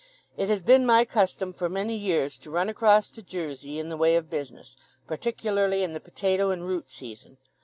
It 0.35 0.49
has 0.49 0.63
been 0.63 0.83
my 0.83 1.05
custom 1.05 1.53
for 1.53 1.69
many 1.69 1.95
years 1.95 2.39
to 2.39 2.49
run 2.49 2.69
across 2.69 3.11
to 3.11 3.21
Jersey 3.21 3.77
in 3.77 3.89
the 3.89 3.93
the 3.93 3.97
way 3.97 4.15
of 4.15 4.31
business, 4.31 4.75
particularly 5.05 5.83
in 5.83 5.93
the 5.93 5.99
potato 5.99 6.49
and 6.49 6.65
root 6.65 6.89
season. 6.89 7.37